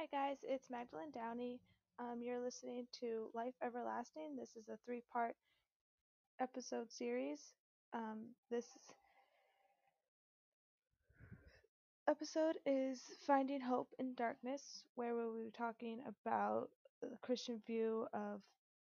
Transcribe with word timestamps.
Hi 0.00 0.06
guys, 0.10 0.38
it's 0.42 0.70
Magdalene 0.70 1.10
Downey. 1.10 1.60
Um, 1.98 2.20
you're 2.22 2.42
listening 2.42 2.86
to 3.00 3.28
Life 3.34 3.52
Everlasting. 3.62 4.34
This 4.34 4.56
is 4.56 4.70
a 4.70 4.78
three-part 4.86 5.34
episode 6.40 6.90
series. 6.90 7.52
Um, 7.92 8.28
this 8.50 8.64
episode 12.08 12.56
is 12.64 13.02
Finding 13.26 13.60
Hope 13.60 13.88
in 13.98 14.14
Darkness, 14.14 14.84
where 14.94 15.14
we'll 15.14 15.34
be 15.34 15.52
talking 15.54 16.00
about 16.08 16.70
the 17.02 17.18
Christian 17.20 17.60
view 17.66 18.06
of 18.14 18.40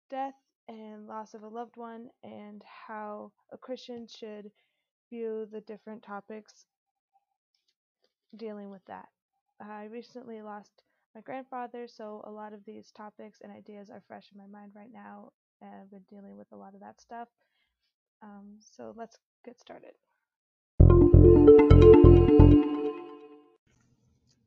death 0.10 0.36
and 0.68 1.08
loss 1.08 1.34
of 1.34 1.44
a 1.44 1.48
loved 1.48 1.78
one 1.78 2.10
and 2.26 2.62
how 2.88 3.32
a 3.54 3.58
Christian 3.58 4.06
should 4.06 4.52
view 5.10 5.48
the 5.50 5.62
different 5.62 6.04
topics 6.04 6.66
dealing 8.36 8.70
with 8.70 8.84
that. 8.88 9.08
I 9.62 9.86
recently 9.86 10.42
lost 10.42 10.84
my 11.16 11.22
grandfather, 11.22 11.88
so 11.88 12.22
a 12.26 12.30
lot 12.30 12.52
of 12.52 12.60
these 12.66 12.92
topics 12.92 13.40
and 13.42 13.50
ideas 13.50 13.90
are 13.90 14.04
fresh 14.06 14.26
in 14.34 14.38
my 14.38 14.48
mind 14.48 14.74
right 14.76 14.92
now, 14.94 15.32
and 15.62 15.72
I've 15.74 15.90
been 15.90 16.04
dealing 16.10 16.36
with 16.36 16.52
a 16.52 16.58
lot 16.58 16.74
of 16.74 16.82
that 16.82 17.00
stuff. 17.00 17.30
Um, 18.22 18.58
so 18.60 18.94
let's 18.98 19.18
get 19.46 19.58
started. 19.58 19.94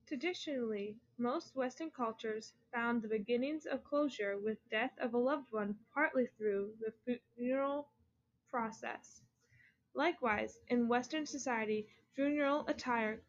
Traditionally, 0.07 0.97
most 1.17 1.57
Western 1.57 1.91
cultures 1.91 2.53
found 2.73 3.01
the 3.01 3.09
beginnings 3.09 3.65
of 3.65 3.83
closure 3.85 4.37
with 4.39 4.59
death 4.71 4.93
of 5.01 5.15
a 5.15 5.19
loved 5.19 5.47
one 5.51 5.75
partly 5.95 6.29
through 6.37 6.71
the 6.81 7.19
funeral 7.35 7.89
process. 8.51 9.23
Likewise, 9.95 10.59
in 10.69 10.87
Western 10.87 11.25
society, 11.25 11.87
funeral 12.15 12.67
attire 12.69 13.23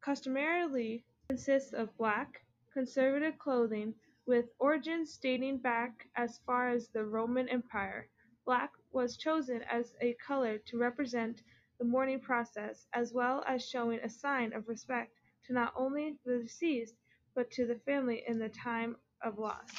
customarily 0.00 1.04
consists 1.28 1.72
of 1.72 1.96
black, 1.96 2.42
conservative 2.76 3.38
clothing, 3.38 3.94
with 4.26 4.50
origins 4.58 5.16
dating 5.16 5.56
back 5.56 6.06
as 6.14 6.40
far 6.44 6.68
as 6.68 6.88
the 6.88 7.02
Roman 7.02 7.48
Empire. 7.48 8.06
Black 8.44 8.70
was 8.92 9.16
chosen 9.16 9.62
as 9.62 9.94
a 10.02 10.12
color 10.14 10.58
to 10.58 10.76
represent 10.76 11.40
the 11.78 11.86
mourning 11.86 12.20
process, 12.20 12.86
as 12.92 13.14
well 13.14 13.42
as 13.48 13.66
showing 13.66 13.98
a 14.00 14.10
sign 14.10 14.52
of 14.52 14.68
respect 14.68 15.10
to 15.46 15.54
not 15.54 15.72
only 15.74 16.18
the 16.26 16.40
deceased, 16.40 16.94
but 17.34 17.50
to 17.50 17.64
the 17.64 17.80
family 17.86 18.22
in 18.28 18.38
the 18.38 18.50
time 18.50 18.94
of 19.22 19.38
loss. 19.38 19.70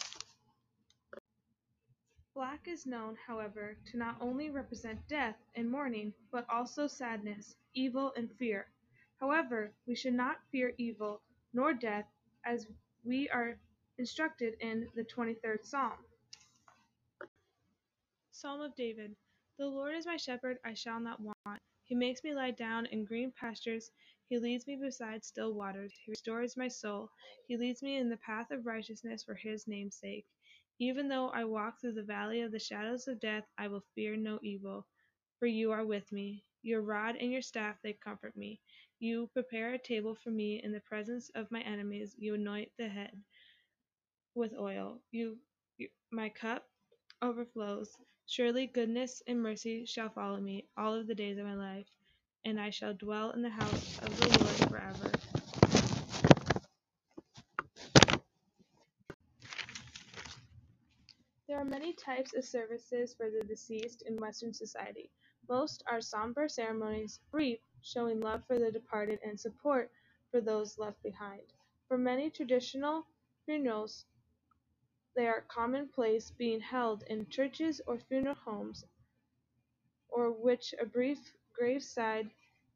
Black 2.34 2.68
is 2.68 2.88
known, 2.88 3.16
however, 3.28 3.78
to 3.92 3.98
not 3.98 4.18
only 4.20 4.50
represent 4.50 5.08
death 5.08 5.36
and 5.54 5.70
mourning, 5.70 6.12
but 6.32 6.48
also 6.50 6.88
sadness, 6.88 7.56
evil, 7.76 8.12
and 8.18 8.32
fear. 8.40 8.66
However, 9.20 9.72
we 9.86 9.94
should 9.94 10.16
not 10.16 10.38
fear 10.52 10.74
evil 10.80 11.22
nor 11.54 11.76
death, 11.76 12.06
as 12.44 12.66
we 13.08 13.30
are 13.30 13.58
instructed 13.98 14.56
in 14.60 14.86
the 14.96 15.04
23rd 15.04 15.66
Psalm. 15.66 15.94
Psalm 18.32 18.60
of 18.60 18.76
David 18.76 19.16
The 19.58 19.66
Lord 19.66 19.96
is 19.96 20.06
my 20.06 20.18
shepherd, 20.18 20.58
I 20.66 20.74
shall 20.74 21.00
not 21.00 21.22
want. 21.22 21.62
He 21.86 21.96
makes 21.96 22.22
me 22.26 22.34
lie 22.36 22.52
down 22.52 22.86
in 22.88 23.06
green 23.06 23.32
pastures. 23.32 23.92
He 24.28 24.38
leads 24.40 24.68
me 24.68 24.76
beside 24.76 25.24
still 25.24 25.54
waters. 25.54 25.94
He 26.04 26.12
restores 26.12 26.58
my 26.58 26.68
soul. 26.68 27.10
He 27.48 27.56
leads 27.56 27.82
me 27.82 27.96
in 27.96 28.10
the 28.10 28.18
path 28.18 28.52
of 28.52 28.66
righteousness 28.66 29.24
for 29.24 29.36
his 29.36 29.68
name's 29.70 29.96
sake. 29.96 30.26
Even 30.80 31.08
though 31.08 31.30
I 31.30 31.46
walk 31.46 31.80
through 31.80 31.94
the 31.94 32.04
valley 32.04 32.42
of 32.42 32.52
the 32.52 32.60
shadows 32.60 33.08
of 33.08 33.22
death, 33.22 33.46
I 33.58 33.70
will 33.70 33.86
fear 33.96 34.18
no 34.18 34.38
evil, 34.44 34.86
for 35.40 35.48
you 35.48 35.72
are 35.72 35.86
with 35.86 36.12
me. 36.12 36.44
Your 36.62 36.82
rod 36.82 37.16
and 37.16 37.32
your 37.32 37.42
staff, 37.42 37.78
they 37.82 37.94
comfort 37.94 38.36
me. 38.36 38.60
You 39.00 39.30
prepare 39.34 39.74
a 39.74 39.80
table 39.80 40.16
for 40.16 40.32
me 40.32 40.62
in 40.64 40.72
the 40.72 40.80
presence 40.80 41.30
of 41.36 41.52
my 41.52 41.62
enemies. 41.62 42.16
You 42.18 42.36
anoint 42.36 42.72
the 42.78 42.88
head 42.88 43.12
with 44.36 44.54
oil. 44.58 45.00
You, 45.12 45.38
you, 45.78 45.90
my 46.12 46.30
cup 46.30 46.66
overflows. 47.22 47.92
Surely 48.26 48.68
goodness 48.68 49.22
and 49.28 49.42
mercy 49.42 49.86
shall 49.86 50.10
follow 50.10 50.40
me 50.40 50.66
all 50.78 50.94
of 50.96 51.08
the 51.08 51.16
days 51.16 51.38
of 51.38 51.46
my 51.46 51.56
life, 51.56 51.88
and 52.46 52.60
I 52.60 52.72
shall 52.72 52.94
dwell 52.94 53.32
in 53.32 53.42
the 53.42 53.50
house 53.50 54.00
of 54.00 54.20
the 54.20 54.28
Lord 54.40 54.70
forever. 54.72 55.12
There 61.48 61.60
are 61.60 61.66
many 61.66 61.94
types 61.94 62.36
of 62.36 62.46
services 62.46 63.14
for 63.14 63.30
the 63.30 63.46
deceased 63.48 64.04
in 64.08 64.18
Western 64.18 64.54
society. 64.54 65.12
Most 65.50 65.84
are 65.88 66.02
somber 66.02 66.50
ceremonies, 66.50 67.22
brief, 67.32 67.60
showing 67.82 68.20
love 68.20 68.46
for 68.46 68.60
the 68.60 68.70
departed 68.70 69.20
and 69.24 69.40
support 69.40 69.92
for 70.30 70.42
those 70.42 70.78
left 70.78 71.02
behind. 71.02 71.54
For 71.88 71.98
many 71.98 72.30
traditional 72.30 73.08
funerals, 73.46 74.06
they 75.16 75.26
are 75.28 75.46
commonplace, 75.48 76.32
being 76.32 76.60
held 76.60 77.04
in 77.04 77.30
churches 77.30 77.80
or 77.88 77.98
funeral 77.98 78.36
homes, 78.36 78.84
or 80.10 80.32
which 80.32 80.74
a 80.82 80.86
brief 80.86 81.34
graveside 81.54 82.30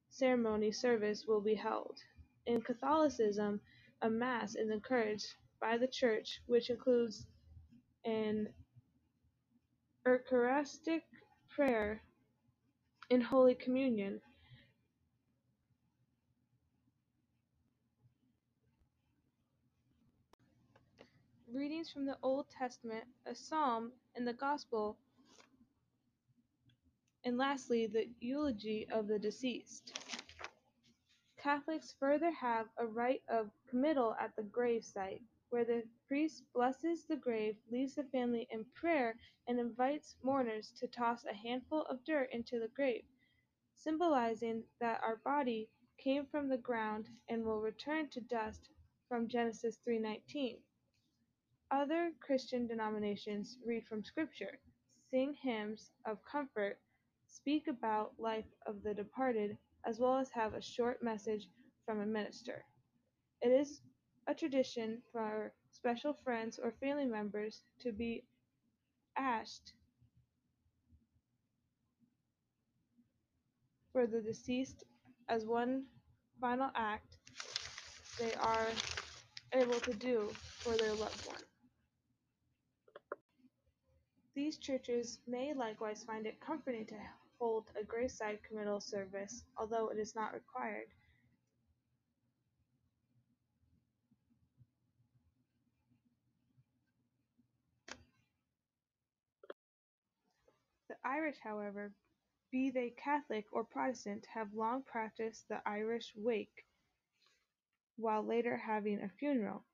ceremony 0.09 0.71
service 0.71 1.25
will 1.27 1.41
be 1.41 1.55
held. 1.55 1.99
In 2.45 2.61
Catholicism, 2.61 3.59
a 4.01 4.09
Mass 4.09 4.55
is 4.55 4.69
encouraged 4.69 5.35
by 5.59 5.77
the 5.77 5.87
Church, 5.87 6.41
which 6.47 6.69
includes 6.69 7.27
an 8.05 8.53
Eucharistic 10.05 11.03
prayer 11.49 12.01
and 13.11 13.21
Holy 13.21 13.55
Communion. 13.55 14.21
Readings 21.53 21.91
from 21.91 22.05
the 22.05 22.15
Old 22.23 22.45
Testament, 22.49 23.03
a 23.25 23.35
psalm, 23.35 23.91
and 24.15 24.25
the 24.25 24.31
Gospel, 24.31 24.97
and 27.25 27.37
lastly, 27.37 27.85
the 27.85 28.07
eulogy 28.21 28.87
of 28.93 29.09
the 29.09 29.19
deceased. 29.19 29.99
Catholics 31.37 31.93
further 31.99 32.31
have 32.31 32.67
a 32.77 32.85
rite 32.85 33.23
of 33.27 33.49
committal 33.69 34.15
at 34.21 34.33
the 34.37 34.43
grave 34.43 34.85
site, 34.85 35.21
where 35.51 35.65
the 35.65 35.83
priest 36.07 36.43
blesses 36.53 37.05
the 37.05 37.15
grave, 37.17 37.55
leads 37.69 37.95
the 37.95 38.03
family 38.05 38.47
in 38.51 38.65
prayer, 38.73 39.15
and 39.47 39.59
invites 39.59 40.15
mourners 40.23 40.71
to 40.79 40.87
toss 40.87 41.25
a 41.25 41.33
handful 41.33 41.83
of 41.83 42.03
dirt 42.05 42.29
into 42.31 42.59
the 42.59 42.69
grave, 42.69 43.03
symbolizing 43.75 44.63
that 44.79 45.01
our 45.03 45.17
body 45.17 45.69
came 45.97 46.25
from 46.25 46.47
the 46.47 46.57
ground 46.57 47.09
and 47.29 47.43
will 47.43 47.61
return 47.61 48.09
to 48.09 48.21
dust 48.21 48.69
from 49.07 49.27
Genesis 49.27 49.77
3:19. 49.85 50.63
Other 51.69 52.13
Christian 52.21 52.65
denominations 52.65 53.57
read 53.65 53.85
from 53.87 54.03
Scripture, 54.03 54.59
sing 55.09 55.33
hymns 55.33 55.91
of 56.05 56.23
comfort, 56.23 56.79
speak 57.27 57.67
about 57.67 58.17
life 58.17 58.51
of 58.65 58.83
the 58.83 58.93
departed, 58.93 59.57
as 59.85 59.99
well 59.99 60.17
as 60.17 60.29
have 60.31 60.53
a 60.53 60.61
short 60.61 61.03
message 61.03 61.49
from 61.85 61.99
a 61.99 62.05
minister. 62.05 62.65
It 63.41 63.51
is 63.51 63.81
a 64.27 64.33
tradition 64.33 65.01
for 65.11 65.51
special 65.71 66.13
friends 66.23 66.59
or 66.61 66.71
family 66.79 67.05
members 67.05 67.61
to 67.79 67.91
be 67.91 68.23
asked 69.17 69.73
for 73.91 74.07
the 74.07 74.21
deceased 74.21 74.83
as 75.29 75.45
one 75.45 75.83
final 76.39 76.69
act 76.75 77.17
they 78.19 78.33
are 78.33 78.67
able 79.53 79.79
to 79.79 79.93
do 79.93 80.29
for 80.59 80.75
their 80.77 80.93
loved 80.93 81.25
one. 81.27 81.41
These 84.35 84.57
churches 84.57 85.19
may 85.27 85.53
likewise 85.53 86.03
find 86.03 86.25
it 86.25 86.39
comforting 86.39 86.85
to 86.87 86.95
hold 87.39 87.65
a 87.79 87.83
graveside 87.83 88.39
committal 88.47 88.79
service, 88.79 89.43
although 89.57 89.89
it 89.89 89.97
is 89.97 90.15
not 90.15 90.33
required. 90.33 90.87
Irish, 101.11 101.39
however, 101.43 101.91
be 102.51 102.69
they 102.69 102.91
Catholic 102.91 103.45
or 103.51 103.65
Protestant, 103.65 104.25
have 104.27 104.53
long 104.53 104.81
practiced 104.81 105.45
the 105.49 105.61
Irish 105.67 106.13
wake, 106.15 106.65
while 107.97 108.23
later 108.23 108.55
having 108.55 109.01
a 109.01 109.09
funeral. 109.09 109.65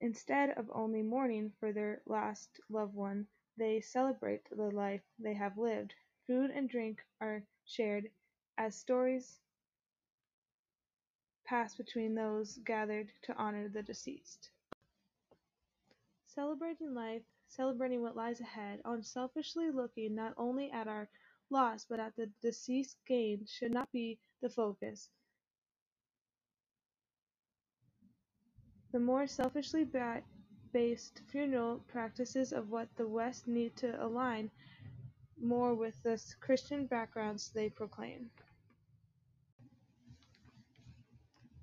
Instead 0.00 0.56
of 0.56 0.70
only 0.72 1.02
mourning 1.02 1.52
for 1.60 1.72
their 1.72 2.00
last 2.06 2.58
loved 2.70 2.94
one, 2.94 3.26
they 3.58 3.82
celebrate 3.82 4.48
the 4.50 4.70
life 4.70 5.02
they 5.18 5.34
have 5.34 5.58
lived. 5.58 5.92
Food 6.26 6.50
and 6.50 6.70
drink 6.70 7.04
are 7.20 7.44
shared 7.66 8.10
as 8.56 8.74
stories 8.74 9.40
pass 11.44 11.74
between 11.74 12.14
those 12.14 12.56
gathered 12.64 13.12
to 13.20 13.34
honor 13.34 13.68
the 13.68 13.82
deceased. 13.82 14.50
Celebrating 16.26 16.94
life, 16.94 17.22
celebrating 17.56 18.02
what 18.02 18.16
lies 18.16 18.40
ahead, 18.40 18.80
unselfishly 18.84 19.70
looking 19.70 20.14
not 20.14 20.34
only 20.36 20.70
at 20.70 20.88
our 20.88 21.08
loss 21.50 21.84
but 21.88 22.00
at 22.00 22.16
the 22.16 22.28
deceased's 22.42 22.96
gain 23.06 23.44
should 23.46 23.72
not 23.72 23.90
be 23.92 24.18
the 24.40 24.48
focus. 24.48 25.10
The 28.92 29.00
more 29.00 29.26
selfishly 29.26 29.86
based 30.72 31.20
funeral 31.30 31.80
practices 31.88 32.52
of 32.52 32.70
what 32.70 32.88
the 32.96 33.06
West 33.06 33.46
need 33.46 33.76
to 33.76 34.02
align 34.02 34.50
more 35.40 35.74
with 35.74 35.94
the 36.02 36.22
Christian 36.40 36.86
backgrounds 36.86 37.50
they 37.54 37.68
proclaim. 37.68 38.30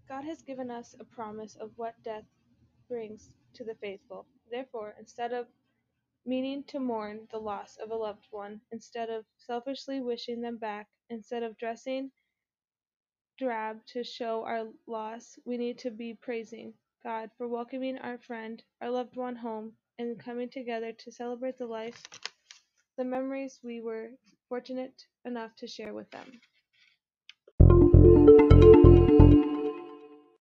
God 0.08 0.24
has 0.24 0.42
given 0.42 0.72
us 0.72 0.96
a 1.00 1.04
promise 1.04 1.56
of 1.56 1.72
what 1.76 1.94
death 2.04 2.26
brings 2.88 3.30
to 3.54 3.64
the 3.64 3.76
faithful. 3.76 4.26
Therefore, 4.52 4.96
instead 5.00 5.34
of 5.34 5.46
meaning 6.26 6.64
to 6.66 6.80
mourn 6.80 7.28
the 7.32 7.40
loss 7.40 7.78
of 7.78 7.92
a 7.92 7.96
loved 7.96 8.28
one, 8.32 8.62
instead 8.72 9.10
of 9.10 9.26
selfishly 9.38 10.02
wishing 10.02 10.42
them 10.42 10.58
back, 10.58 10.88
instead 11.10 11.44
of 11.44 11.58
dressing 11.58 12.12
drab 13.38 13.78
to 13.88 14.04
show 14.04 14.44
our 14.46 14.66
loss, 14.88 15.38
we 15.46 15.58
need 15.58 15.80
to 15.80 15.92
be 15.92 16.14
praising 16.22 16.74
God 17.04 17.32
for 17.38 17.48
welcoming 17.48 17.98
our 18.00 18.18
friend, 18.20 18.62
our 18.82 18.92
loved 18.92 19.16
one 19.16 19.36
home, 19.36 19.74
and 19.98 20.20
coming 20.20 20.50
together 20.50 20.92
to 20.94 21.12
celebrate 21.12 21.58
the 21.58 21.66
life, 21.66 22.04
the 22.98 23.06
memories 23.06 23.60
we 23.64 23.82
were 23.82 24.10
fortunate 24.50 25.06
enough 25.26 25.56
to 25.58 25.68
share 25.68 25.94
with 25.94 26.10
them. 26.12 26.40